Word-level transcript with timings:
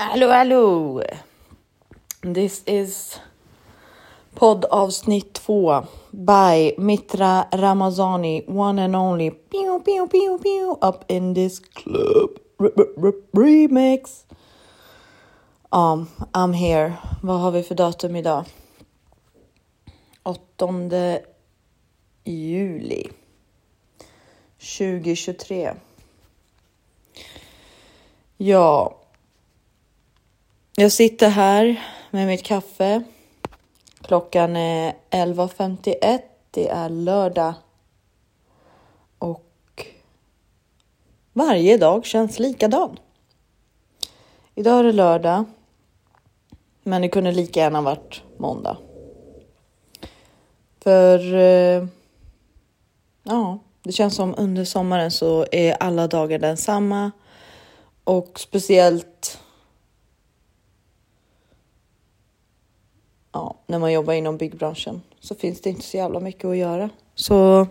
Hallå, 0.00 0.28
hallå! 0.28 1.02
This 2.34 2.62
is 2.66 3.20
poddavsnitt 4.34 5.32
två 5.32 5.86
by 6.10 6.74
Mitra 6.78 7.46
Ramazani, 7.52 8.44
one 8.46 8.84
and 8.84 8.96
only 8.96 9.30
pew, 9.30 9.82
pew, 9.84 10.08
pew, 10.08 10.38
pew, 10.38 10.88
up 10.88 11.04
in 11.08 11.34
this 11.34 11.58
club. 11.58 12.30
R 12.58 12.70
-r 12.76 12.92
-r 12.96 13.12
remix. 13.32 14.26
Um, 15.72 16.06
I'm 16.32 16.52
here. 16.52 16.92
Vad 17.22 17.40
har 17.40 17.50
vi 17.50 17.62
för 17.62 17.74
datum 17.74 18.16
idag? 18.16 18.44
8 20.22 21.20
juli 22.24 23.10
2023. 24.58 25.74
Ja, 28.36 28.97
jag 30.80 30.92
sitter 30.92 31.28
här 31.28 31.82
med 32.10 32.26
mitt 32.26 32.42
kaffe. 32.42 33.02
Klockan 34.02 34.56
är 34.56 34.94
11.51. 35.10 36.20
Det 36.50 36.68
är 36.68 36.88
lördag. 36.88 37.54
Och 39.18 39.86
varje 41.32 41.76
dag 41.76 42.04
känns 42.04 42.38
likadan. 42.38 42.98
Idag 44.54 44.78
är 44.78 44.84
det 44.84 44.92
lördag. 44.92 45.44
Men 46.82 47.02
det 47.02 47.08
kunde 47.08 47.32
lika 47.32 47.60
gärna 47.60 47.82
varit 47.82 48.22
måndag. 48.36 48.76
För 50.80 51.34
eh, 51.34 51.86
ja, 53.22 53.58
det 53.82 53.92
känns 53.92 54.14
som 54.14 54.34
under 54.38 54.64
sommaren 54.64 55.10
så 55.10 55.46
är 55.52 55.72
alla 55.72 56.06
dagar 56.06 56.38
densamma. 56.38 57.10
Och 58.04 58.40
speciellt 58.40 59.37
ja, 63.32 63.54
när 63.66 63.78
man 63.78 63.92
jobbar 63.92 64.12
inom 64.12 64.36
byggbranschen 64.36 65.02
så 65.20 65.34
finns 65.34 65.60
det 65.60 65.70
inte 65.70 65.82
så 65.82 65.96
jävla 65.96 66.20
mycket 66.20 66.44
att 66.44 66.56
göra. 66.56 66.90
Så 67.14 67.66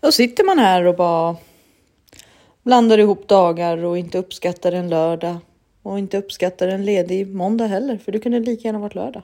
då 0.00 0.12
sitter 0.12 0.44
man 0.44 0.58
här 0.58 0.86
och 0.86 0.96
bara 0.96 1.36
blandar 2.62 2.98
ihop 2.98 3.28
dagar 3.28 3.84
och 3.84 3.98
inte 3.98 4.18
uppskattar 4.18 4.72
en 4.72 4.88
lördag 4.88 5.36
och 5.82 5.98
inte 5.98 6.18
uppskattar 6.18 6.68
en 6.68 6.84
ledig 6.84 7.34
måndag 7.34 7.66
heller, 7.66 7.98
för 7.98 8.12
det 8.12 8.18
kunde 8.18 8.40
lika 8.40 8.68
gärna 8.68 8.78
varit 8.78 8.94
lördag. 8.94 9.22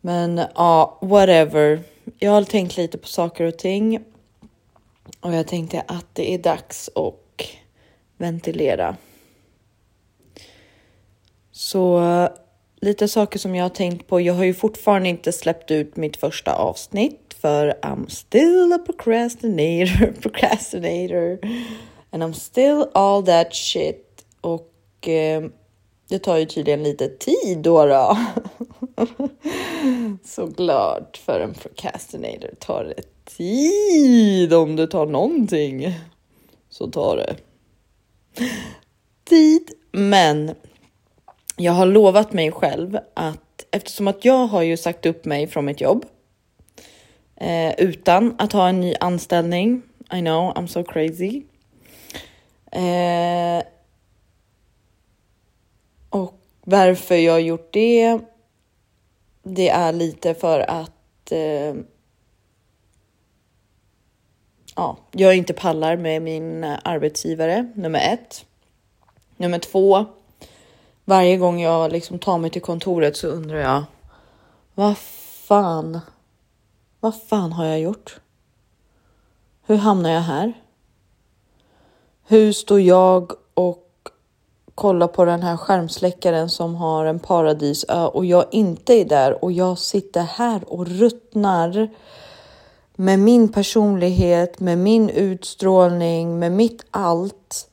Men 0.00 0.40
ja, 0.54 0.98
whatever. 1.00 1.80
Jag 2.18 2.30
har 2.30 2.42
tänkt 2.42 2.76
lite 2.76 2.98
på 2.98 3.06
saker 3.06 3.44
och 3.44 3.58
ting 3.58 4.04
och 5.20 5.34
jag 5.34 5.46
tänkte 5.46 5.84
att 5.86 6.06
det 6.12 6.34
är 6.34 6.38
dags 6.38 6.90
att 6.94 7.46
ventilera. 8.16 8.96
Så 11.52 12.00
lite 12.84 13.08
saker 13.08 13.38
som 13.38 13.54
jag 13.54 13.64
har 13.64 13.70
tänkt 13.70 14.06
på. 14.06 14.20
Jag 14.20 14.34
har 14.34 14.44
ju 14.44 14.54
fortfarande 14.54 15.08
inte 15.08 15.32
släppt 15.32 15.70
ut 15.70 15.96
mitt 15.96 16.16
första 16.16 16.54
avsnitt 16.54 17.34
för 17.40 17.74
I'm 17.82 18.08
still 18.08 18.72
a 18.72 18.78
procrastinator, 18.86 20.12
procrastinator 20.22 21.38
and 22.10 22.22
I'm 22.22 22.32
still 22.32 22.84
all 22.94 23.26
that 23.26 23.54
shit. 23.54 24.24
Och 24.40 25.08
eh, 25.08 25.44
det 26.08 26.18
tar 26.18 26.36
ju 26.36 26.46
tydligen 26.46 26.82
lite 26.82 27.08
tid 27.08 27.58
då. 27.58 27.86
då. 27.86 28.18
Så 30.24 30.46
glad 30.46 31.06
för 31.24 31.40
en 31.40 31.54
procrastinator. 31.54 32.50
Tar 32.58 32.84
det 32.84 33.02
tid 33.36 34.54
om 34.54 34.76
det 34.76 34.86
tar 34.86 35.06
någonting 35.06 35.94
så 36.68 36.90
tar 36.90 37.16
det 37.16 37.36
tid. 39.24 39.70
Men 39.92 40.54
jag 41.56 41.72
har 41.72 41.86
lovat 41.86 42.32
mig 42.32 42.52
själv 42.52 42.98
att 43.14 43.66
eftersom 43.70 44.08
att 44.08 44.24
jag 44.24 44.46
har 44.46 44.62
ju 44.62 44.76
sagt 44.76 45.06
upp 45.06 45.24
mig 45.24 45.46
från 45.46 45.64
mitt 45.64 45.80
jobb 45.80 46.06
eh, 47.36 47.74
utan 47.78 48.34
att 48.38 48.52
ha 48.52 48.68
en 48.68 48.80
ny 48.80 48.94
anställning. 49.00 49.82
I 50.12 50.20
know 50.20 50.54
I'm 50.54 50.66
so 50.66 50.84
crazy. 50.84 51.42
Eh, 52.72 53.62
och 56.10 56.40
varför 56.60 57.14
jag 57.14 57.32
har 57.32 57.38
gjort 57.38 57.72
det. 57.72 58.18
Det 59.42 59.68
är 59.68 59.92
lite 59.92 60.34
för 60.34 60.60
att 60.60 61.32
eh, 61.32 61.74
ja, 64.76 64.98
jag 65.12 65.36
inte 65.36 65.52
pallar 65.52 65.96
med 65.96 66.22
min 66.22 66.64
arbetsgivare 66.64 67.72
nummer 67.74 68.00
ett. 68.12 68.46
Nummer 69.36 69.58
två 69.58 70.06
varje 71.04 71.36
gång 71.36 71.60
jag 71.60 71.92
liksom 71.92 72.18
tar 72.18 72.38
mig 72.38 72.50
till 72.50 72.62
kontoret 72.62 73.16
så 73.16 73.28
undrar 73.28 73.58
jag 73.58 73.84
vad 74.74 74.98
fan? 75.48 76.00
Vad 77.00 77.22
fan 77.22 77.52
har 77.52 77.64
jag 77.64 77.80
gjort? 77.80 78.20
Hur 79.66 79.76
hamnar 79.76 80.10
jag 80.10 80.20
här? 80.20 80.52
Hur 82.26 82.52
står 82.52 82.80
jag 82.80 83.32
och 83.54 83.88
kollar 84.74 85.08
på 85.08 85.24
den 85.24 85.42
här 85.42 85.56
skärmsläckaren 85.56 86.50
som 86.50 86.74
har 86.74 87.04
en 87.04 87.18
paradisö 87.18 88.06
och 88.06 88.24
jag 88.24 88.44
inte 88.50 88.94
är 88.94 89.04
där 89.04 89.44
och 89.44 89.52
jag 89.52 89.78
sitter 89.78 90.22
här 90.22 90.72
och 90.72 90.86
ruttnar 90.86 91.88
med 92.96 93.18
min 93.18 93.48
personlighet, 93.48 94.60
med 94.60 94.78
min 94.78 95.10
utstrålning, 95.10 96.38
med 96.38 96.52
mitt 96.52 96.84
allt 96.90 97.68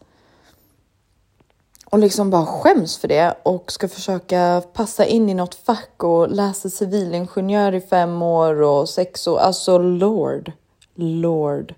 och 1.91 1.99
liksom 1.99 2.29
bara 2.29 2.45
skäms 2.45 2.97
för 2.97 3.07
det 3.07 3.35
och 3.43 3.71
ska 3.71 3.87
försöka 3.87 4.63
passa 4.73 5.05
in 5.05 5.29
i 5.29 5.33
något 5.33 5.55
fack 5.55 6.03
och 6.03 6.29
läsa 6.29 6.69
civilingenjör 6.69 7.73
i 7.73 7.81
fem 7.81 8.21
år 8.21 8.61
och 8.61 8.89
sex 8.89 9.27
år. 9.27 9.39
Alltså 9.39 9.77
Lord, 9.77 10.51
Lord. 10.95 11.73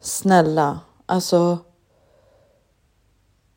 Snälla, 0.00 0.80
alltså. 1.06 1.58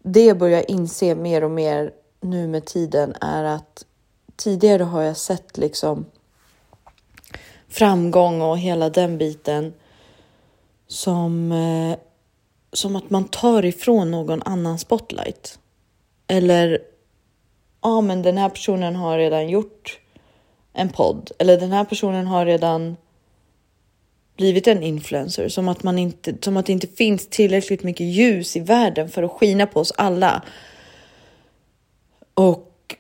Det 0.03 0.25
jag 0.25 0.38
börjar 0.38 0.71
inse 0.71 1.16
mer 1.16 1.44
och 1.44 1.51
mer 1.51 1.91
nu 2.21 2.47
med 2.47 2.66
tiden 2.66 3.16
är 3.21 3.44
att 3.44 3.85
tidigare 4.35 4.83
har 4.83 5.01
jag 5.01 5.17
sett 5.17 5.57
liksom 5.57 6.05
framgång 7.69 8.41
och 8.41 8.57
hela 8.57 8.89
den 8.89 9.17
biten 9.17 9.73
som 10.88 11.51
eh, 11.51 11.97
som 12.73 12.95
att 12.95 13.09
man 13.09 13.23
tar 13.23 13.65
ifrån 13.65 14.11
någon 14.11 14.41
annan 14.41 14.79
spotlight. 14.79 15.59
Eller, 16.27 16.69
ja 17.81 17.89
ah, 17.89 18.01
men 18.01 18.21
den 18.21 18.37
här 18.37 18.49
personen 18.49 18.95
har 18.95 19.17
redan 19.17 19.49
gjort 19.49 19.99
en 20.73 20.89
podd. 20.89 21.31
Eller 21.39 21.59
den 21.59 21.71
här 21.71 21.85
personen 21.85 22.27
har 22.27 22.45
redan 22.45 22.97
blivit 24.37 24.67
en 24.67 24.83
influencer. 24.83 25.49
Som 25.49 25.67
att, 25.67 25.83
man 25.83 25.97
inte, 25.97 26.35
som 26.41 26.57
att 26.57 26.65
det 26.65 26.71
inte 26.71 26.87
finns 26.87 27.27
tillräckligt 27.27 27.83
mycket 27.83 28.07
ljus 28.07 28.55
i 28.55 28.59
världen 28.59 29.09
för 29.09 29.23
att 29.23 29.31
skina 29.31 29.67
på 29.67 29.79
oss 29.79 29.93
alla. 29.97 30.43
Och 32.33 32.95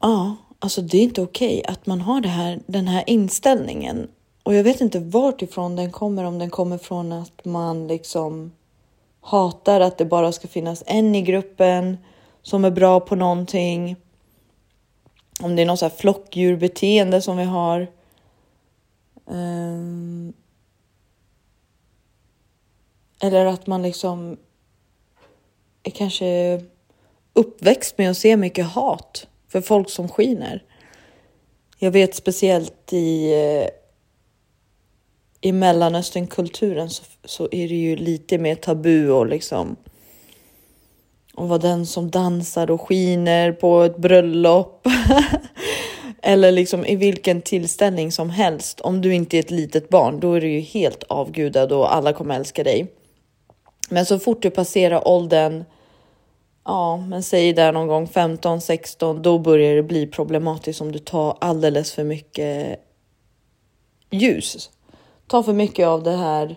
ja, 0.00 0.36
alltså 0.58 0.82
det 0.82 0.98
är 0.98 1.02
inte 1.02 1.22
okej 1.22 1.60
okay 1.60 1.72
att 1.72 1.86
man 1.86 2.00
har 2.00 2.20
det 2.20 2.28
här, 2.28 2.60
den 2.66 2.88
här 2.88 3.04
inställningen 3.06 4.08
och 4.48 4.54
jag 4.54 4.64
vet 4.64 4.80
inte 4.80 4.98
vart 4.98 5.42
ifrån 5.42 5.76
den 5.76 5.92
kommer, 5.92 6.24
om 6.24 6.38
den 6.38 6.50
kommer 6.50 6.78
från 6.78 7.12
att 7.12 7.44
man 7.44 7.86
liksom 7.86 8.52
hatar 9.20 9.80
att 9.80 9.98
det 9.98 10.04
bara 10.04 10.32
ska 10.32 10.48
finnas 10.48 10.84
en 10.86 11.14
i 11.14 11.22
gruppen 11.22 11.98
som 12.42 12.64
är 12.64 12.70
bra 12.70 13.00
på 13.00 13.16
någonting. 13.16 13.96
Om 15.40 15.56
det 15.56 15.62
är 15.62 15.66
något 15.66 15.78
så 15.78 15.84
här 15.84 15.96
flockdjurbeteende 15.96 17.22
som 17.22 17.36
vi 17.36 17.44
har. 17.44 17.86
Um, 19.24 20.32
eller 23.22 23.46
att 23.46 23.66
man 23.66 23.82
liksom 23.82 24.36
är 25.82 25.90
kanske 25.90 26.60
uppväxt 27.32 27.98
med 27.98 28.10
att 28.10 28.16
se 28.16 28.36
mycket 28.36 28.66
hat 28.66 29.26
för 29.48 29.60
folk 29.60 29.90
som 29.90 30.08
skiner. 30.08 30.64
Jag 31.78 31.90
vet 31.90 32.14
speciellt 32.14 32.92
i 32.92 33.32
eh, 33.32 33.77
i 35.40 35.52
Mellanösternkulturen 35.52 36.90
så, 36.90 37.02
så 37.24 37.44
är 37.44 37.68
det 37.68 37.74
ju 37.74 37.96
lite 37.96 38.38
mer 38.38 38.54
tabu 38.54 39.10
och 39.10 39.26
liksom 39.26 39.76
och 41.38 41.48
vara 41.48 41.58
den 41.58 41.86
som 41.86 42.10
dansar 42.10 42.70
och 42.70 42.80
skiner 42.80 43.52
på 43.52 43.82
ett 43.82 43.96
bröllop. 43.96 44.86
Eller 46.22 46.52
liksom 46.52 46.84
i 46.84 46.96
vilken 46.96 47.42
tillställning 47.42 48.12
som 48.12 48.30
helst. 48.30 48.80
Om 48.80 49.00
du 49.00 49.14
inte 49.14 49.36
är 49.36 49.40
ett 49.40 49.50
litet 49.50 49.88
barn, 49.88 50.20
då 50.20 50.34
är 50.34 50.40
du 50.40 50.48
ju 50.48 50.60
helt 50.60 51.02
avgudad 51.02 51.72
och 51.72 51.94
alla 51.94 52.12
kommer 52.12 52.36
älska 52.36 52.64
dig. 52.64 52.92
Men 53.88 54.06
så 54.06 54.18
fort 54.18 54.42
du 54.42 54.50
passerar 54.50 55.08
åldern, 55.08 55.64
ja, 56.64 56.96
men 56.96 57.22
säg 57.22 57.52
där 57.52 57.72
någon 57.72 57.86
gång 57.86 58.08
15, 58.08 58.60
16, 58.60 59.22
då 59.22 59.38
börjar 59.38 59.74
det 59.74 59.82
bli 59.82 60.06
problematiskt 60.06 60.80
om 60.80 60.92
du 60.92 60.98
tar 60.98 61.38
alldeles 61.40 61.92
för 61.92 62.04
mycket 62.04 62.80
ljus 64.10 64.70
Ta 65.28 65.42
för 65.42 65.52
mycket 65.52 65.86
av 65.86 66.02
det 66.02 66.16
här 66.16 66.56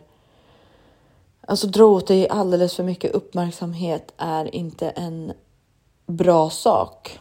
Alltså 1.47 1.67
dra 1.67 1.85
åt 1.85 2.07
dig 2.07 2.29
alldeles 2.29 2.75
för 2.75 2.83
mycket 2.83 3.11
uppmärksamhet 3.11 4.13
är 4.17 4.55
inte 4.55 4.89
en 4.89 5.33
bra 6.05 6.49
sak. 6.49 7.19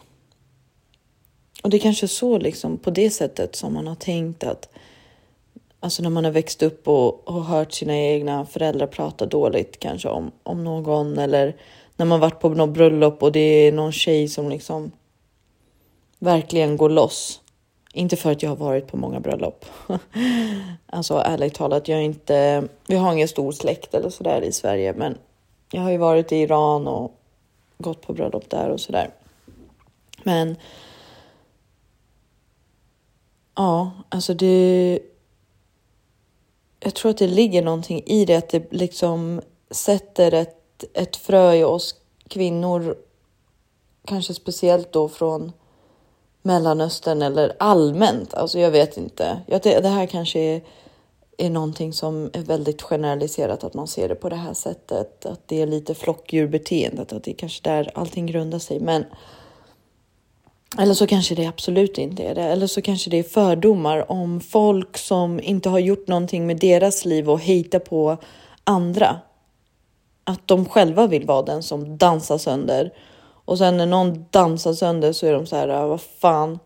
Och 1.63 1.71
det 1.71 1.77
är 1.77 1.81
kanske 1.81 2.09
så 2.09 2.39
liksom 2.39 2.77
på 2.79 2.91
det 2.91 3.11
sättet 3.11 3.57
som 3.57 3.75
man 3.75 3.87
har 3.87 3.95
tänkt 3.95 4.45
att 4.45 4.69
Alltså 5.83 6.03
när 6.03 6.11
man 6.11 6.25
har 6.25 6.31
växt 6.31 6.63
upp 6.63 6.89
och, 6.89 7.29
och 7.29 7.45
hört 7.45 7.73
sina 7.73 7.97
egna 7.97 8.47
föräldrar 8.47 8.87
prata 8.87 9.27
dåligt 9.27 9.79
kanske 9.79 10.09
om, 10.09 10.31
om 10.43 10.65
någon 10.65 11.19
eller 11.19 11.57
när 11.97 12.07
man 12.07 12.21
varit 12.21 12.41
på 12.41 12.49
något 12.49 12.75
bröllop 12.75 13.23
och 13.23 13.33
det 13.33 13.41
är 13.41 13.73
någon 13.73 13.93
tjej 13.93 14.29
som 14.29 14.49
liksom 14.49 14.91
verkligen 16.19 16.77
går 16.77 16.91
loss. 16.91 17.40
Inte 17.93 18.17
för 18.17 18.33
att 18.33 18.43
jag 18.43 18.51
har 18.51 18.57
varit 18.57 18.87
på 18.87 18.97
många 18.97 19.21
bröllop. 19.21 19.65
alltså 20.87 21.15
ärligt 21.19 21.55
talat, 21.55 21.89
jag 21.89 21.99
är 21.99 22.03
inte, 22.03 22.69
vi 22.87 22.97
har 22.97 23.13
ingen 23.13 23.29
stor 23.29 23.53
släkt 23.53 23.95
eller 23.95 24.11
sådär 24.11 24.43
i 24.43 24.53
Sverige, 24.53 24.93
men 24.93 25.19
jag 25.73 25.83
har 25.83 25.91
ju 25.91 25.97
varit 25.97 26.33
i 26.33 26.37
Iran 26.37 26.87
och 26.87 27.13
gått 27.79 28.01
på 28.01 28.13
bröllop 28.13 28.51
där 28.51 28.69
och 28.69 28.81
sådär. 28.81 29.11
Men 30.23 30.57
ja, 33.55 33.91
alltså 34.09 34.35
det 34.35 34.99
jag 36.81 36.95
tror 36.95 37.11
att 37.11 37.19
det 37.19 37.27
ligger 37.27 37.63
någonting 37.63 38.03
i 38.07 38.25
det, 38.25 38.37
att 38.37 38.49
det 38.49 38.73
liksom 38.73 39.41
sätter 39.71 40.35
ett, 40.35 40.85
ett 40.93 41.17
frö 41.17 41.55
i 41.55 41.65
oss 41.65 41.95
kvinnor, 42.29 42.97
kanske 44.05 44.35
speciellt 44.35 44.93
då 44.93 45.09
från 45.09 45.53
Mellanöstern 46.43 47.23
eller 47.23 47.57
allmänt. 47.59 48.35
Alltså 48.35 48.59
jag 48.59 48.71
vet 48.71 48.97
inte. 48.97 49.41
Det, 49.47 49.81
det 49.81 49.89
här 49.89 50.07
kanske 50.07 50.41
är, 50.41 50.63
är 51.39 51.51
någonting 51.51 51.93
som 51.93 52.31
är 52.33 52.43
väldigt 52.43 52.83
generaliserat, 52.83 53.65
att 53.65 53.75
man 53.75 53.87
ser 53.87 54.09
det 54.09 54.15
på 54.15 54.29
det 54.29 54.37
här 54.37 54.55
sättet. 54.55 55.27
Att 55.27 55.49
det 55.49 55.63
är 55.63 55.67
lite 55.67 55.95
flockdjurbeteendet, 55.95 57.13
att 57.13 57.25
det 57.25 57.31
är 57.31 57.35
kanske 57.35 57.71
där 57.71 57.91
allting 57.95 58.27
grundar 58.27 58.59
sig. 58.59 58.81
Men 58.81 59.05
eller 60.79 60.95
så 60.95 61.07
kanske 61.07 61.35
det 61.35 61.47
absolut 61.47 61.99
inte 61.99 62.23
är 62.23 62.35
det. 62.35 62.43
Eller 62.43 62.67
så 62.67 62.83
kanske 62.83 63.11
det 63.11 63.17
är 63.17 63.23
fördomar 63.23 64.13
om 64.13 64.41
folk 64.41 64.99
som 64.99 65.41
inte 65.41 65.69
har 65.69 65.79
gjort 65.79 66.09
någonting 66.09 66.47
med 66.47 66.57
deras 66.57 67.05
liv 67.05 67.31
och 67.31 67.41
hejtar 67.41 67.79
på 67.79 68.17
andra. 68.65 69.21
Att 70.25 70.49
de 70.49 70.67
själva 70.67 71.07
vill 71.07 71.27
vara 71.27 71.43
den 71.43 71.63
som 71.63 71.99
dansar 71.99 72.39
sönder. 72.39 72.93
Och 73.51 73.59
sen 73.59 73.77
när 73.77 73.87
någon 73.87 74.25
dansar 74.31 74.73
sönder 74.73 75.13
så 75.13 75.27
är 75.27 75.33
de 75.33 75.47
så 75.47 75.57
här, 75.57 75.69
ah, 75.69 75.87
vad 75.87 76.01
fan. 76.01 76.59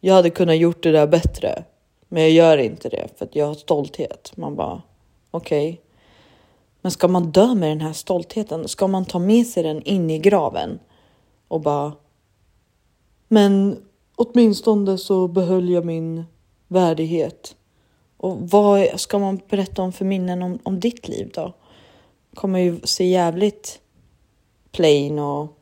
Jag 0.00 0.14
hade 0.14 0.30
kunnat 0.30 0.56
gjort 0.56 0.82
det 0.82 0.92
där 0.92 1.06
bättre. 1.06 1.64
Men 2.08 2.22
jag 2.22 2.30
gör 2.30 2.58
inte 2.58 2.88
det 2.88 3.08
för 3.18 3.24
att 3.24 3.36
jag 3.36 3.46
har 3.46 3.54
stolthet. 3.54 4.32
Man 4.36 4.56
bara, 4.56 4.82
okej. 5.30 5.70
Okay. 5.70 5.82
Men 6.80 6.92
ska 6.92 7.08
man 7.08 7.30
dö 7.30 7.54
med 7.54 7.70
den 7.70 7.80
här 7.80 7.92
stoltheten? 7.92 8.68
Ska 8.68 8.86
man 8.86 9.04
ta 9.04 9.18
med 9.18 9.46
sig 9.46 9.62
den 9.62 9.82
in 9.82 10.10
i 10.10 10.18
graven? 10.18 10.78
Och 11.48 11.60
bara, 11.60 11.92
men 13.28 13.82
åtminstone 14.16 14.98
så 14.98 15.28
behöll 15.28 15.70
jag 15.70 15.84
min 15.84 16.24
värdighet. 16.68 17.56
Och 18.16 18.50
vad 18.50 19.00
ska 19.00 19.18
man 19.18 19.40
berätta 19.48 19.82
om 19.82 19.92
för 19.92 20.04
minnen 20.04 20.42
om, 20.42 20.58
om 20.62 20.80
ditt 20.80 21.08
liv 21.08 21.30
då? 21.34 21.52
Kommer 22.34 22.58
ju 22.58 22.80
se 22.84 23.04
jävligt 23.04 23.80
plain 24.72 25.18
och 25.18 25.58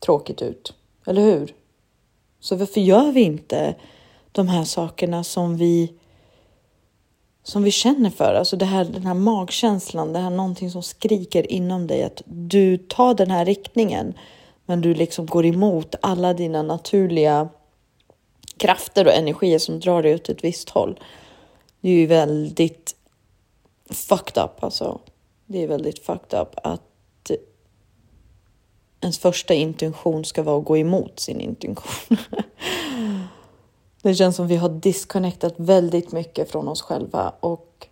tråkigt 0.00 0.42
ut. 0.42 0.74
Eller 1.06 1.22
hur? 1.22 1.54
Så 2.40 2.56
varför 2.56 2.80
gör 2.80 3.12
vi 3.12 3.20
inte 3.20 3.74
de 4.32 4.48
här 4.48 4.64
sakerna 4.64 5.24
som 5.24 5.56
vi 5.56 5.92
som 7.42 7.62
vi 7.62 7.70
känner 7.70 8.10
för, 8.10 8.34
alltså 8.34 8.56
det 8.56 8.64
här, 8.64 8.84
den 8.84 9.06
här 9.06 9.14
magkänslan, 9.14 10.12
det 10.12 10.18
här 10.18 10.30
någonting 10.30 10.70
som 10.70 10.82
skriker 10.82 11.52
inom 11.52 11.86
dig 11.86 12.02
att 12.02 12.22
du 12.26 12.78
tar 12.78 13.14
den 13.14 13.30
här 13.30 13.44
riktningen 13.44 14.14
men 14.66 14.80
du 14.80 14.94
liksom 14.94 15.26
går 15.26 15.46
emot 15.46 15.94
alla 16.00 16.34
dina 16.34 16.62
naturliga 16.62 17.48
krafter 18.56 19.06
och 19.06 19.12
energier 19.12 19.58
som 19.58 19.80
drar 19.80 20.02
dig 20.02 20.14
åt 20.14 20.28
ett 20.28 20.44
visst 20.44 20.70
håll. 20.70 21.00
Det 21.80 21.88
är 21.88 21.94
ju 21.94 22.06
väldigt 22.06 22.96
fucked 23.90 24.44
up 24.44 24.64
alltså. 24.64 25.00
Det 25.46 25.62
är 25.62 25.68
väldigt 25.68 25.98
fucked 25.98 26.40
up 26.40 26.54
att 26.54 26.82
ens 29.06 29.18
första 29.18 29.54
intention 29.54 30.24
ska 30.24 30.42
vara 30.42 30.58
att 30.58 30.64
gå 30.64 30.76
emot 30.76 31.20
sin 31.20 31.40
intention. 31.40 32.18
det 34.02 34.14
känns 34.14 34.36
som 34.36 34.48
vi 34.48 34.56
har 34.56 34.68
disconnectat 34.68 35.54
väldigt 35.56 36.12
mycket 36.12 36.50
från 36.50 36.68
oss 36.68 36.82
själva 36.82 37.32
och 37.40 37.86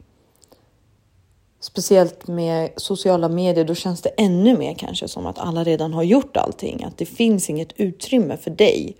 speciellt 1.60 2.26
med 2.26 2.70
sociala 2.76 3.28
medier, 3.28 3.64
då 3.64 3.74
känns 3.74 4.02
det 4.02 4.08
ännu 4.08 4.58
mer 4.58 4.74
kanske 4.74 5.08
som 5.08 5.26
att 5.26 5.38
alla 5.38 5.64
redan 5.64 5.94
har 5.94 6.02
gjort 6.02 6.36
allting. 6.36 6.84
Att 6.84 6.98
det 6.98 7.06
finns 7.06 7.50
inget 7.50 7.72
utrymme 7.76 8.36
för 8.36 8.50
dig. 8.50 8.96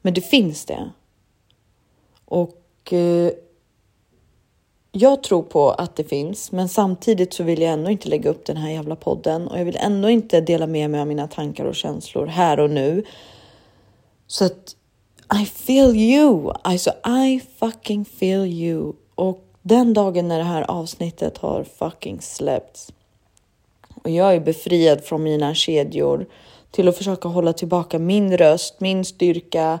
Men 0.00 0.14
det 0.14 0.20
finns 0.20 0.64
det. 0.64 0.90
Och 2.24 2.92
eh, 2.92 3.32
jag 4.92 5.22
tror 5.22 5.42
på 5.42 5.70
att 5.70 5.96
det 5.96 6.04
finns, 6.04 6.52
men 6.52 6.68
samtidigt 6.68 7.34
så 7.34 7.42
vill 7.42 7.62
jag 7.62 7.72
ändå 7.72 7.90
inte 7.90 8.08
lägga 8.08 8.30
upp 8.30 8.44
den 8.44 8.56
här 8.56 8.70
jävla 8.70 8.96
podden 8.96 9.48
och 9.48 9.58
jag 9.58 9.64
vill 9.64 9.76
ändå 9.80 10.10
inte 10.10 10.40
dela 10.40 10.66
med 10.66 10.90
mig 10.90 11.00
av 11.00 11.06
mina 11.06 11.28
tankar 11.28 11.64
och 11.64 11.74
känslor 11.74 12.26
här 12.26 12.60
och 12.60 12.70
nu. 12.70 13.04
Så 14.26 14.44
att 14.44 14.76
I 15.42 15.46
feel 15.46 15.96
you. 15.96 16.52
Alltså, 16.62 16.90
I 17.26 17.40
fucking 17.58 18.04
feel 18.04 18.46
you. 18.46 18.92
Och 19.14 19.44
den 19.62 19.94
dagen 19.94 20.28
när 20.28 20.38
det 20.38 20.44
här 20.44 20.70
avsnittet 20.70 21.38
har 21.38 21.64
fucking 21.64 22.20
släppts 22.20 22.92
och 24.02 24.10
jag 24.10 24.34
är 24.34 24.40
befriad 24.40 25.04
från 25.04 25.22
mina 25.22 25.54
kedjor 25.54 26.26
till 26.70 26.88
att 26.88 26.96
försöka 26.96 27.28
hålla 27.28 27.52
tillbaka 27.52 27.98
min 27.98 28.36
röst, 28.36 28.80
min 28.80 29.04
styrka. 29.04 29.78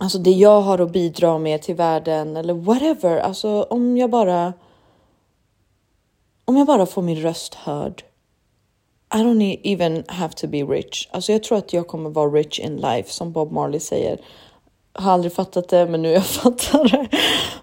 Alltså 0.00 0.18
det 0.18 0.30
jag 0.30 0.60
har 0.60 0.78
att 0.78 0.92
bidra 0.92 1.38
med 1.38 1.62
till 1.62 1.74
världen 1.74 2.36
eller 2.36 2.54
whatever. 2.54 3.18
Alltså 3.18 3.62
om 3.62 3.96
jag 3.96 4.10
bara. 4.10 4.52
Om 6.44 6.56
jag 6.56 6.66
bara 6.66 6.86
får 6.86 7.02
min 7.02 7.22
röst 7.22 7.54
hörd. 7.54 8.04
I 9.14 9.16
don't 9.16 9.42
e- 9.42 9.60
even 9.64 10.04
have 10.08 10.32
to 10.34 10.46
be 10.46 10.62
rich. 10.62 11.08
Alltså 11.10 11.32
jag 11.32 11.42
tror 11.42 11.58
att 11.58 11.72
jag 11.72 11.86
kommer 11.86 12.10
vara 12.10 12.30
rich 12.30 12.60
in 12.60 12.76
life 12.76 13.12
som 13.12 13.32
Bob 13.32 13.52
Marley 13.52 13.80
säger 13.80 14.20
Jag 14.94 15.02
har 15.02 15.12
aldrig 15.12 15.32
fattat 15.32 15.68
det, 15.68 15.86
men 15.86 16.02
nu 16.02 16.08
jag 16.12 16.26
fattar 16.26 16.88
det. 16.88 17.08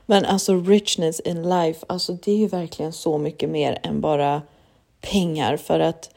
Men 0.05 0.25
alltså 0.25 0.55
richness 0.55 1.19
in 1.19 1.49
life, 1.49 1.85
alltså 1.89 2.13
det 2.13 2.31
är 2.31 2.37
ju 2.37 2.47
verkligen 2.47 2.93
så 2.93 3.17
mycket 3.17 3.49
mer 3.49 3.79
än 3.83 4.01
bara 4.01 4.41
pengar 5.01 5.57
för 5.57 5.79
att 5.79 6.09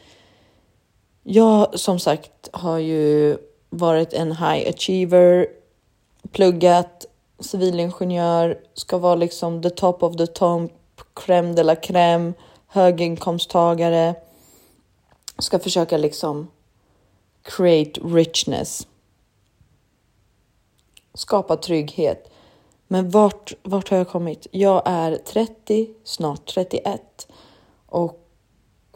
jag 1.23 1.81
som 1.81 1.99
sagt 1.99 2.49
har 2.53 2.79
ju 2.79 3.37
varit 3.71 4.13
en 4.13 4.33
high 4.33 4.69
achiever, 4.69 5.47
pluggat 6.33 7.07
civilingenjör, 7.41 8.59
ska 8.75 8.99
vara 8.99 9.15
liksom 9.15 9.63
the 9.63 9.71
top 9.71 10.03
of 10.03 10.17
the 10.17 10.27
top, 10.27 10.73
crème 11.15 11.55
de 11.55 11.63
la 11.63 11.75
crème, 11.75 12.35
höginkomsttagare. 12.67 14.15
Ska 15.39 15.59
försöka 15.59 15.97
liksom 15.97 16.49
create 17.43 18.01
richness 18.01 18.87
skapa 21.19 21.57
trygghet. 21.57 22.31
Men 22.89 23.11
vart, 23.11 23.53
vart 23.63 23.91
har 23.91 23.99
jag 23.99 24.09
kommit? 24.09 24.47
Jag 24.51 24.83
är 24.85 25.17
30, 25.17 25.89
snart 26.05 26.55
31 26.55 27.29
och 27.87 28.21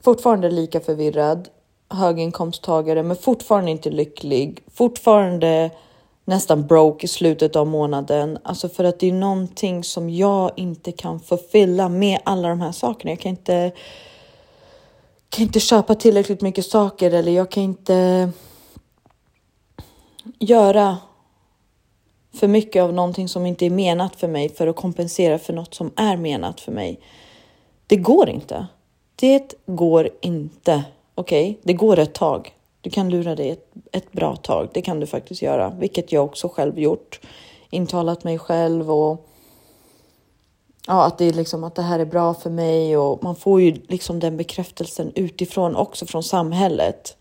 fortfarande 0.02 0.50
lika 0.50 0.80
förvirrad, 0.80 1.48
höginkomsttagare, 1.88 3.02
men 3.02 3.16
fortfarande 3.16 3.70
inte 3.70 3.90
lycklig, 3.90 4.62
fortfarande 4.74 5.70
nästan 6.24 6.66
broke 6.66 7.04
i 7.04 7.08
slutet 7.08 7.56
av 7.56 7.66
månaden. 7.66 8.38
Alltså 8.42 8.68
för 8.68 8.84
att 8.84 9.00
det 9.00 9.08
är 9.08 9.12
någonting 9.12 9.84
som 9.84 10.10
jag 10.10 10.50
inte 10.56 10.92
kan 10.92 11.20
förfylla 11.20 11.88
med 11.88 12.20
alla 12.24 12.48
de 12.48 12.60
här 12.60 12.72
sakerna. 12.72 13.10
Jag 13.10 13.20
kan 13.20 13.30
inte, 13.30 13.72
kan 15.28 15.42
inte 15.42 15.60
köpa 15.60 15.94
tillräckligt 15.94 16.40
mycket 16.40 16.66
saker 16.66 17.10
eller 17.10 17.32
jag 17.32 17.50
kan 17.50 17.62
inte 17.62 18.30
göra 20.38 20.98
för 22.34 22.48
mycket 22.48 22.82
av 22.82 22.92
någonting 22.92 23.28
som 23.28 23.46
inte 23.46 23.66
är 23.66 23.70
menat 23.70 24.16
för 24.16 24.28
mig 24.28 24.48
för 24.48 24.66
att 24.66 24.76
kompensera 24.76 25.38
för 25.38 25.52
något 25.52 25.74
som 25.74 25.90
är 25.96 26.16
menat 26.16 26.60
för 26.60 26.72
mig. 26.72 27.00
Det 27.86 27.96
går 27.96 28.28
inte. 28.28 28.66
Det 29.14 29.54
går 29.66 30.10
inte. 30.20 30.84
Okej, 31.14 31.50
okay? 31.50 31.60
det 31.62 31.72
går 31.72 31.98
ett 31.98 32.14
tag. 32.14 32.54
Du 32.82 32.90
kan 32.90 33.10
lura 33.10 33.34
dig 33.34 33.50
ett, 33.50 33.72
ett 33.92 34.12
bra 34.12 34.36
tag. 34.36 34.68
Det 34.74 34.82
kan 34.82 35.00
du 35.00 35.06
faktiskt 35.06 35.42
göra, 35.42 35.70
vilket 35.78 36.12
jag 36.12 36.24
också 36.24 36.48
själv 36.48 36.78
gjort. 36.78 37.20
Intalat 37.70 38.24
mig 38.24 38.38
själv 38.38 38.90
och 38.90 39.28
ja, 40.86 41.04
att 41.04 41.18
det 41.18 41.24
är 41.24 41.32
liksom 41.32 41.64
att 41.64 41.74
det 41.74 41.82
här 41.82 41.98
är 41.98 42.04
bra 42.04 42.34
för 42.34 42.50
mig 42.50 42.96
och 42.96 43.22
man 43.22 43.36
får 43.36 43.60
ju 43.60 43.74
liksom 43.88 44.20
den 44.20 44.36
bekräftelsen 44.36 45.12
utifrån 45.14 45.76
också 45.76 46.06
från 46.06 46.22
samhället. 46.22 47.16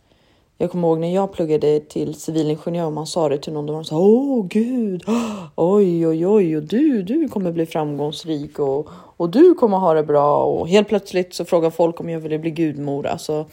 Jag 0.57 0.71
kommer 0.71 0.87
ihåg 0.87 0.99
när 0.99 1.15
jag 1.15 1.33
pluggade 1.33 1.79
till 1.79 2.15
civilingenjör 2.15 2.85
och 2.85 2.93
man 2.93 3.07
sa 3.07 3.29
det 3.29 3.37
till 3.37 3.53
någon, 3.53 3.65
då 3.65 3.73
var 3.73 3.79
de 3.79 3.85
så 3.85 3.97
åh 3.97 4.45
gud, 4.47 5.03
oj 5.55 6.07
oj 6.07 6.27
oj, 6.27 6.57
och 6.57 6.63
du, 6.63 7.03
du 7.03 7.27
kommer 7.27 7.51
bli 7.51 7.65
framgångsrik 7.65 8.59
och, 8.59 8.89
och 8.91 9.29
du 9.29 9.53
kommer 9.53 9.77
ha 9.77 9.93
det 9.93 10.03
bra 10.03 10.43
och 10.43 10.69
helt 10.69 10.87
plötsligt 10.87 11.33
så 11.33 11.45
frågar 11.45 11.69
folk 11.69 11.99
om 11.99 12.09
jag 12.09 12.19
vill 12.19 12.39
bli 12.39 12.51
gudmor. 12.51 13.07
Alltså, 13.07 13.45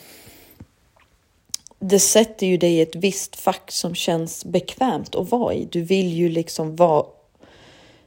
det 1.78 2.00
sätter 2.00 2.46
ju 2.46 2.56
dig 2.56 2.74
i 2.74 2.80
ett 2.80 2.96
visst 2.96 3.36
fack 3.36 3.70
som 3.70 3.94
känns 3.94 4.44
bekvämt 4.44 5.14
att 5.14 5.30
vara 5.30 5.54
i. 5.54 5.64
Du 5.64 5.82
vill 5.82 6.12
ju 6.12 6.28
liksom 6.28 6.76
vara 6.76 7.06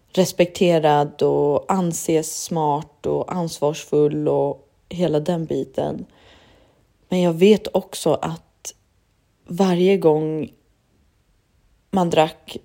respekterad 0.09 1.21
och 1.21 1.71
anses 1.71 2.43
smart 2.43 3.05
och 3.05 3.33
ansvarsfull 3.33 4.27
och 4.27 4.67
hela 4.89 5.19
den 5.19 5.45
biten. 5.45 6.05
Men 7.09 7.21
jag 7.21 7.33
vet 7.33 7.67
också 7.75 8.13
att 8.13 8.73
varje 9.47 9.97
gång 9.97 10.53
man 11.89 12.09
drack 12.09 12.57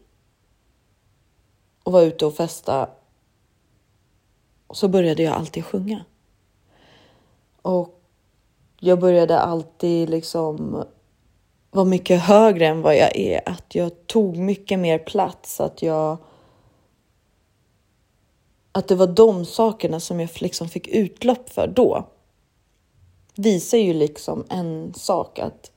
och 1.82 1.92
var 1.92 2.02
ute 2.02 2.26
och 2.26 2.34
festa 2.34 2.90
så 4.70 4.88
började 4.88 5.22
jag 5.22 5.34
alltid 5.34 5.64
sjunga. 5.64 6.04
Och 7.62 8.00
jag 8.80 9.00
började 9.00 9.38
alltid 9.38 10.10
liksom 10.10 10.84
var 11.76 11.84
mycket 11.84 12.20
högre 12.20 12.66
än 12.66 12.82
vad 12.82 12.96
jag 12.96 13.16
är. 13.16 13.48
Att 13.48 13.74
jag 13.74 14.06
tog 14.06 14.36
mycket 14.36 14.78
mer 14.78 14.98
plats, 14.98 15.60
att 15.60 15.82
jag 15.82 16.16
att 18.72 18.88
det 18.88 18.94
var 18.94 19.06
de 19.06 19.44
sakerna 19.44 20.00
som 20.00 20.20
jag 20.20 20.30
liksom 20.34 20.68
fick 20.68 20.88
utlopp 20.88 21.50
för 21.50 21.66
då. 21.66 22.08
Visar 23.34 23.78
ju 23.78 23.94
liksom 23.94 24.44
en 24.48 24.94
sak 24.94 25.38
att 25.38 25.70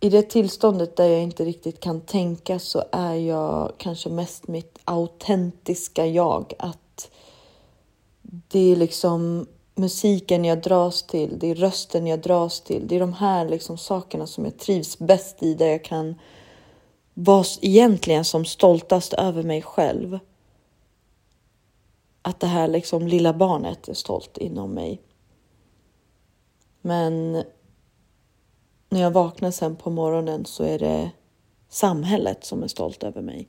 i 0.00 0.08
det 0.08 0.22
tillståndet 0.22 0.96
där 0.96 1.08
jag 1.08 1.22
inte 1.22 1.44
riktigt 1.44 1.80
kan 1.80 2.00
tänka 2.00 2.58
så 2.58 2.84
är 2.92 3.14
jag 3.14 3.72
kanske 3.78 4.08
mest 4.08 4.48
mitt 4.48 4.78
autentiska 4.84 6.06
jag. 6.06 6.52
Att 6.58 7.10
det 8.22 8.72
är 8.72 8.76
liksom 8.76 9.46
musiken 9.82 10.44
jag 10.44 10.62
dras 10.62 11.02
till, 11.02 11.38
det 11.38 11.46
är 11.46 11.54
rösten 11.54 12.06
jag 12.06 12.20
dras 12.20 12.60
till. 12.60 12.88
Det 12.88 12.96
är 12.96 13.00
de 13.00 13.12
här 13.12 13.48
liksom 13.48 13.78
sakerna 13.78 14.26
som 14.26 14.44
jag 14.44 14.58
trivs 14.58 14.98
bäst 14.98 15.42
i, 15.42 15.54
där 15.54 15.66
jag 15.66 15.84
kan 15.84 16.14
vara 17.14 17.44
egentligen 17.60 18.24
som 18.24 18.44
stoltast 18.44 19.12
över 19.12 19.42
mig 19.42 19.62
själv. 19.62 20.18
Att 22.22 22.40
det 22.40 22.46
här 22.46 22.68
liksom 22.68 23.06
lilla 23.06 23.32
barnet 23.32 23.88
är 23.88 23.94
stolt 23.94 24.38
inom 24.38 24.70
mig. 24.74 25.00
Men 26.80 27.32
när 28.88 29.00
jag 29.00 29.10
vaknar 29.10 29.50
sen 29.50 29.76
på 29.76 29.90
morgonen 29.90 30.44
så 30.44 30.64
är 30.64 30.78
det 30.78 31.10
samhället 31.68 32.44
som 32.44 32.62
är 32.62 32.68
stolt 32.68 33.02
över 33.02 33.22
mig. 33.22 33.48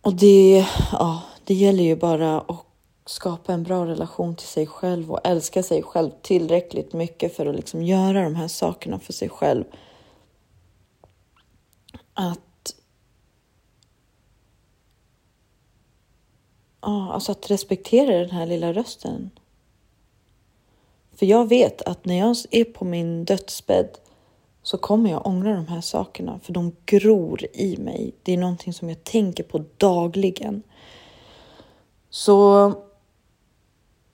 Och 0.00 0.14
det, 0.14 0.66
ja, 0.92 1.22
det 1.44 1.54
gäller 1.54 1.84
ju 1.84 1.96
bara 1.96 2.40
att 2.40 2.64
skapa 3.06 3.52
en 3.52 3.62
bra 3.62 3.86
relation 3.86 4.36
till 4.36 4.46
sig 4.46 4.66
själv 4.66 5.12
och 5.12 5.20
älska 5.24 5.62
sig 5.62 5.82
själv 5.82 6.10
tillräckligt 6.22 6.92
mycket 6.92 7.36
för 7.36 7.46
att 7.46 7.56
liksom 7.56 7.82
göra 7.82 8.24
de 8.24 8.34
här 8.34 8.48
sakerna 8.48 8.98
för 9.00 9.12
sig 9.12 9.28
själv. 9.28 9.64
Att 12.14 12.74
ja, 16.80 17.12
alltså 17.12 17.32
att 17.32 17.50
respektera 17.50 18.18
den 18.18 18.30
här 18.30 18.46
lilla 18.46 18.72
rösten. 18.72 19.30
För 21.16 21.26
jag 21.26 21.48
vet 21.48 21.82
att 21.82 22.04
när 22.04 22.18
jag 22.18 22.36
är 22.50 22.64
på 22.64 22.84
min 22.84 23.24
dödsbädd 23.24 23.98
så 24.62 24.78
kommer 24.78 25.10
jag 25.10 25.26
ångra 25.26 25.54
de 25.54 25.66
här 25.66 25.80
sakerna 25.80 26.40
för 26.42 26.52
de 26.52 26.76
gror 26.86 27.46
i 27.52 27.76
mig. 27.76 28.14
Det 28.22 28.32
är 28.32 28.38
någonting 28.38 28.72
som 28.72 28.88
jag 28.88 29.04
tänker 29.04 29.44
på 29.44 29.64
dagligen. 29.76 30.62
Så 32.14 32.72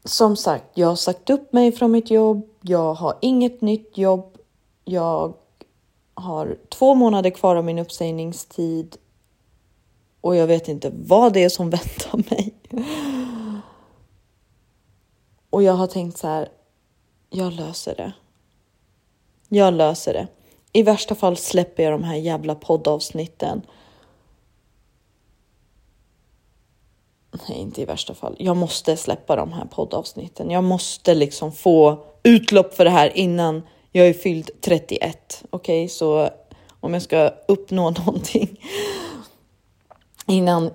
som 0.04 0.36
sagt, 0.36 0.64
jag 0.74 0.88
har 0.88 0.96
sagt 0.96 1.30
upp 1.30 1.52
mig 1.52 1.72
från 1.72 1.90
mitt 1.90 2.10
jobb. 2.10 2.48
Jag 2.60 2.94
har 2.94 3.18
inget 3.20 3.60
nytt 3.60 3.98
jobb. 3.98 4.38
Jag 4.84 5.34
har 6.14 6.58
två 6.68 6.94
månader 6.94 7.30
kvar 7.30 7.56
av 7.56 7.64
min 7.64 7.78
uppsägningstid 7.78 8.96
och 10.20 10.36
jag 10.36 10.46
vet 10.46 10.68
inte 10.68 10.92
vad 10.94 11.32
det 11.32 11.44
är 11.44 11.48
som 11.48 11.70
väntar 11.70 12.30
mig. 12.30 12.54
Och 15.50 15.62
jag 15.62 15.72
har 15.72 15.86
tänkt 15.86 16.18
så 16.18 16.26
här. 16.26 16.48
Jag 17.30 17.52
löser 17.52 17.94
det. 17.96 18.12
Jag 19.48 19.74
löser 19.74 20.12
det. 20.12 20.26
I 20.72 20.82
värsta 20.82 21.14
fall 21.14 21.36
släpper 21.36 21.82
jag 21.82 21.92
de 21.92 22.04
här 22.04 22.16
jävla 22.16 22.54
poddavsnitten 22.54 23.62
nej, 27.48 27.58
inte 27.58 27.82
i 27.82 27.84
värsta 27.84 28.14
fall. 28.14 28.36
Jag 28.38 28.56
måste 28.56 28.96
släppa 28.96 29.36
de 29.36 29.52
här 29.52 29.64
poddavsnitten. 29.64 30.50
Jag 30.50 30.64
måste 30.64 31.14
liksom 31.14 31.52
få 31.52 31.98
utlopp 32.22 32.74
för 32.74 32.84
det 32.84 32.90
här 32.90 33.16
innan 33.16 33.62
jag 33.92 34.06
är 34.08 34.12
fylld 34.12 34.50
31. 34.60 35.44
Okej, 35.50 35.84
okay? 35.84 35.88
så 35.88 36.30
om 36.80 36.94
jag 36.94 37.02
ska 37.02 37.30
uppnå 37.48 37.90
någonting 38.06 38.60
innan 40.26 40.70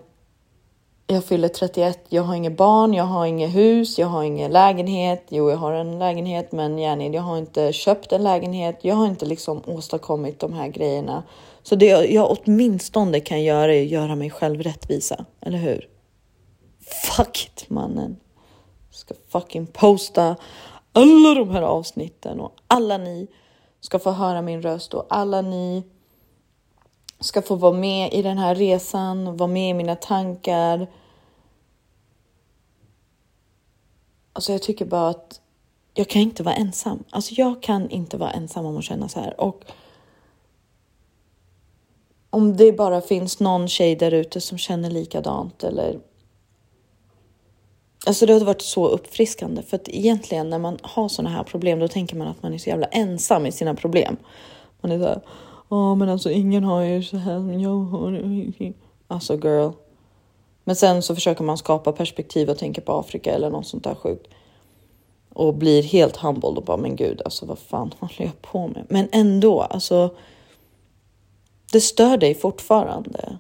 jag 1.08 1.24
fyller 1.24 1.48
31. 1.48 2.00
Jag 2.10 2.24
har 2.24 2.36
inget 2.36 2.58
barn, 2.58 2.94
jag 2.94 3.04
har 3.04 3.26
inget 3.26 3.56
hus, 3.56 4.00
jag 4.00 4.08
har 4.08 4.24
ingen 4.24 4.52
lägenhet. 4.52 5.26
Jo, 5.30 5.50
jag 5.50 5.58
har 5.58 5.74
en 5.74 6.00
lägenhet, 6.00 6.52
men 6.52 6.78
Jenny, 6.78 7.10
jag 7.10 7.22
har 7.22 7.38
inte 7.38 7.74
köpt 7.74 8.12
en 8.12 8.24
lägenhet. 8.24 8.80
Jag 8.82 8.96
har 8.96 9.08
inte 9.08 9.26
liksom 9.26 9.62
åstadkommit 9.66 10.40
de 10.40 10.54
här 10.54 10.68
grejerna. 10.68 11.24
Så 11.64 11.76
det 11.76 11.86
jag 11.86 12.38
åtminstone 12.38 13.20
kan 13.20 13.44
göra 13.44 13.74
är 13.74 13.82
att 13.82 13.88
göra 13.88 14.16
mig 14.16 14.30
själv 14.30 14.64
rättvisa, 14.64 15.26
eller 15.42 15.58
hur? 15.58 15.95
Fuck 16.86 17.46
it 17.46 17.70
mannen. 17.70 18.18
Jag 18.90 18.96
ska 18.96 19.14
fucking 19.30 19.68
posta 19.68 20.36
alla 20.94 21.34
de 21.34 21.50
här 21.50 21.62
avsnitten 21.62 22.40
och 22.40 22.56
alla 22.68 22.98
ni 22.98 23.28
ska 23.80 24.00
få 24.00 24.12
höra 24.12 24.42
min 24.42 24.62
röst 24.62 24.94
och 24.94 25.06
alla 25.10 25.42
ni 25.42 25.84
ska 27.20 27.42
få 27.42 27.56
vara 27.56 27.74
med 27.74 28.14
i 28.14 28.22
den 28.22 28.38
här 28.38 28.56
resan, 28.56 29.38
vara 29.38 29.48
med 29.48 29.70
i 29.70 29.74
mina 29.74 29.96
tankar. 29.96 30.88
Alltså 34.34 34.52
jag 34.52 34.62
tycker 34.62 34.86
bara 34.86 35.10
att 35.10 35.42
jag 35.94 36.10
kan 36.10 36.22
inte 36.22 36.44
vara 36.44 36.56
ensam. 36.56 37.04
Alltså 37.10 37.34
jag 37.34 37.64
kan 37.64 37.90
inte 37.90 38.18
vara 38.18 38.32
ensam 38.32 38.66
om 38.66 38.78
att 38.78 38.84
känna 38.84 39.10
så 39.10 39.20
här. 39.20 39.42
Och 39.42 39.66
om 42.30 42.58
det 42.58 42.72
bara 42.72 43.02
finns 43.02 43.40
någon 43.40 43.68
tjej 43.68 43.96
där 43.96 44.12
ute 44.12 44.42
som 44.42 44.58
känner 44.58 44.90
likadant 44.90 45.64
eller 45.64 46.00
Alltså 48.06 48.26
det 48.26 48.34
har 48.34 48.40
varit 48.40 48.62
så 48.62 48.88
uppfriskande 48.88 49.62
för 49.62 49.76
att 49.76 49.90
egentligen 49.90 50.50
när 50.50 50.60
man 50.60 50.78
har 50.82 51.10
sådana 51.10 51.30
här 51.30 51.44
problem 51.44 51.80
då 51.80 51.88
tänker 51.88 52.16
man 52.16 52.28
att 52.28 52.44
man 52.44 52.54
är 52.54 52.58
så 52.58 52.70
jävla 52.70 52.88
ensam 52.88 53.46
i 53.46 53.52
sina 53.52 53.76
problem. 53.76 54.18
Man 54.82 54.92
är 54.92 55.00
såhär, 55.00 55.22
ja 55.70 55.96
men 55.96 56.10
alltså 56.10 56.32
ingen 56.32 56.64
har 56.64 56.82
ju 56.82 57.04
så 57.04 57.18
här 57.18 57.38
som 57.38 57.60
jag 57.60 57.80
har. 57.80 58.22
Alltså 59.08 59.34
girl. 59.34 59.72
Men 60.64 60.76
sen 60.76 61.02
så 61.02 61.16
försöker 61.16 61.44
man 61.44 61.58
skapa 61.58 61.92
perspektiv 61.92 62.50
och 62.50 62.58
tänka 62.58 62.82
på 62.82 62.94
Afrika 62.94 63.34
eller 63.34 63.50
något 63.50 63.68
sånt 63.68 63.84
där 63.84 63.96
sjukt. 63.96 64.28
Och 65.34 65.54
blir 65.54 65.84
helt 65.84 66.18
humbled 66.18 66.58
och 66.58 66.64
bara 66.64 66.78
men 66.78 66.96
gud 66.96 67.22
alltså 67.26 67.46
vad 67.46 67.60
fan 67.60 67.94
håller 68.00 68.26
jag 68.26 68.42
på 68.42 68.68
med? 68.68 68.86
Men 68.90 69.08
ändå 69.12 69.62
alltså. 69.62 70.16
Det 71.72 71.82
stör 71.82 72.18
dig 72.18 72.36
fortfarande. 72.36 73.38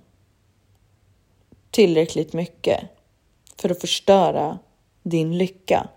Tillräckligt 1.71 2.33
mycket 2.33 2.94
för 3.57 3.69
att 3.69 3.81
förstöra 3.81 4.59
din 5.03 5.37
lycka. 5.37 5.87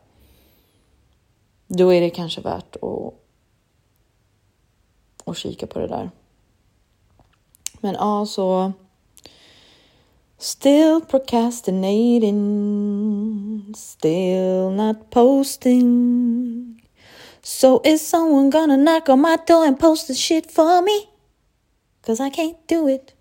Då 1.67 1.95
är 1.95 2.01
det 2.01 2.11
kanske 2.11 2.41
värt 2.41 2.77
att, 2.77 3.15
att 5.25 5.37
kika 5.37 5.67
på 5.67 5.79
det 5.79 5.89
där. 5.89 6.11
Men 7.81 7.95
ja, 7.95 8.27
så 8.27 8.73
Still 10.41 11.01
procrastinating, 11.01 13.75
still 13.77 14.71
not 14.71 15.11
posting. 15.11 16.81
So 17.43 17.81
is 17.85 18.09
someone 18.09 18.51
gonna 18.51 18.77
knock 18.77 19.09
on 19.09 19.21
my 19.21 19.37
door 19.47 19.67
and 19.67 19.81
post 19.81 20.07
the 20.07 20.15
shit 20.15 20.53
for 20.53 20.81
me? 20.81 21.09
Cause 22.03 22.21
I 22.21 22.31
can't 22.31 22.69
do 22.69 22.87
it. 22.87 23.15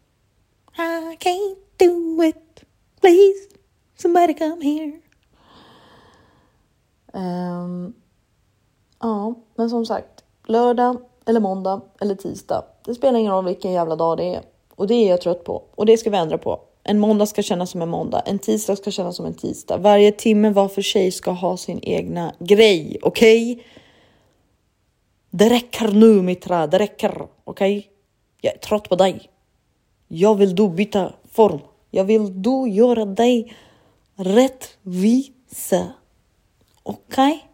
I 0.77 1.17
can't 1.19 1.57
do 1.79 2.21
it. 2.21 2.63
Please. 3.01 3.47
Somebody 3.97 4.33
come 4.33 4.61
here. 4.61 4.91
Um, 7.13 7.93
ja, 8.99 9.35
men 9.55 9.69
som 9.69 9.85
sagt, 9.85 10.23
lördag 10.47 10.97
eller 11.25 11.39
måndag 11.39 11.81
eller 12.01 12.15
tisdag. 12.15 12.65
Det 12.85 12.95
spelar 12.95 13.19
ingen 13.19 13.31
roll 13.31 13.45
vilken 13.45 13.71
jävla 13.71 13.95
dag 13.95 14.17
det 14.17 14.35
är 14.35 14.41
och 14.75 14.87
det 14.87 14.93
är 14.93 15.09
jag 15.09 15.21
trött 15.21 15.43
på 15.43 15.63
och 15.75 15.85
det 15.85 15.97
ska 15.97 16.09
vi 16.09 16.17
ändra 16.17 16.37
på. 16.37 16.61
En 16.83 16.99
måndag 16.99 17.25
ska 17.25 17.41
kännas 17.41 17.69
som 17.69 17.81
en 17.81 17.89
måndag. 17.89 18.19
En 18.25 18.39
tisdag 18.39 18.75
ska 18.75 18.91
kännas 18.91 19.15
som 19.15 19.25
en 19.25 19.33
tisdag. 19.33 19.77
Varje 19.77 20.11
timme 20.11 20.49
var 20.49 20.67
för 20.67 20.81
sig 20.81 21.11
ska 21.11 21.31
ha 21.31 21.57
sin 21.57 21.79
egna 21.83 22.33
grej. 22.39 22.97
Okej? 23.01 23.51
Okay? 23.51 23.63
Det 25.29 25.49
räcker 25.49 25.87
nu 25.87 26.21
Mitra, 26.21 26.67
det 26.67 26.79
räcker. 26.79 27.27
Okej? 27.43 27.77
Okay? 27.77 27.83
Jag 28.41 28.53
är 28.53 28.57
trött 28.57 28.89
på 28.89 28.95
dig. 28.95 29.29
Jag 30.07 30.35
vill 30.35 30.55
du 30.55 30.69
byta 30.69 31.13
form. 31.31 31.59
Jag 31.91 32.03
vill 32.03 32.41
du 32.41 32.69
göra 32.69 33.05
dig 33.05 33.55
rättvisa. 34.17 35.93
Okej? 36.83 37.35
Okay? 37.35 37.47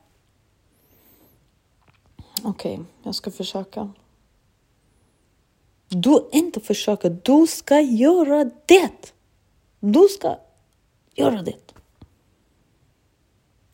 Okej, 2.44 2.74
okay, 2.74 2.86
jag 3.04 3.16
ska 3.16 3.32
försöka. 3.32 3.94
Du 5.88 6.30
inte 6.32 6.60
försöka, 6.60 7.10
du 7.10 7.48
ska 7.48 7.80
göra 7.80 8.52
det. 8.66 9.14
Du 9.80 10.08
ska 10.08 10.40
göra 11.16 11.42
det. 11.42 11.58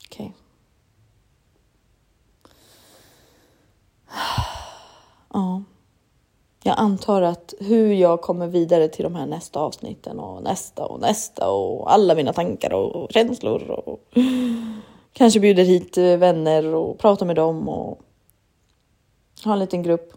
Okej. 0.06 0.26
Okay. 0.26 0.32
Ja. 5.34 5.64
Jag 6.64 6.76
antar 6.80 7.22
att 7.22 7.54
hur 7.60 7.94
jag 7.94 8.22
kommer 8.22 8.48
vidare 8.48 8.88
till 8.88 9.04
de 9.04 9.16
här 9.16 9.26
nästa 9.26 9.60
avsnitten 9.60 10.20
och 10.20 10.44
nästa 10.44 10.86
och 10.86 11.00
nästa 11.00 11.50
och 11.50 11.94
alla 11.94 12.16
mina 12.16 12.34
tankar 12.34 12.74
och 12.74 13.12
känslor 13.12 13.70
och 13.72 14.00
kanske 15.14 15.40
bjuder 15.40 15.64
hit 15.64 15.98
eh, 15.98 16.18
vänner 16.18 16.76
och 16.76 17.00
pratar 17.00 17.26
med 17.26 17.36
dem 17.36 17.70
och 17.70 18.00
ha 19.46 19.54
en 19.54 19.60
liten 19.60 19.84
grupp. 19.84 20.14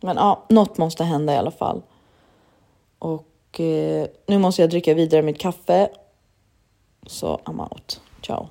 Men 0.00 0.16
ja, 0.16 0.44
något 0.48 0.78
måste 0.78 1.04
hända 1.04 1.34
i 1.34 1.36
alla 1.36 1.50
fall. 1.50 1.82
Och 2.98 3.60
eh, 3.60 4.06
nu 4.26 4.38
måste 4.38 4.62
jag 4.62 4.70
dricka 4.70 4.94
vidare 4.94 5.22
mitt 5.22 5.38
kaffe. 5.38 5.90
Så 7.06 7.36
I'm 7.36 7.62
out. 7.62 8.00
Ciao. 8.22 8.48